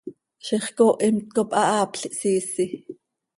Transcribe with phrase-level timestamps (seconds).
[0.45, 2.65] ¡Ziix cooha imt cop hahaapl ihsiisi!